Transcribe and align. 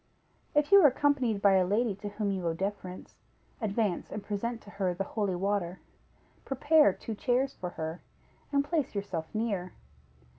If 0.55 0.71
you 0.71 0.81
are 0.81 0.87
accompanied 0.87 1.43
by 1.43 1.57
a 1.57 1.63
lady 1.63 1.93
to 1.97 2.09
whom 2.09 2.31
you 2.31 2.47
owe 2.47 2.55
deference, 2.55 3.13
advance 3.61 4.09
and 4.11 4.23
present 4.23 4.59
to 4.61 4.71
her 4.71 4.95
the 4.95 5.03
holy 5.03 5.35
water; 5.35 5.79
prepare 6.43 6.91
two 6.91 7.13
chairs 7.13 7.53
for 7.53 7.69
her, 7.69 8.01
and 8.51 8.65
place 8.65 8.95
yourself 8.95 9.27
near. 9.31 9.73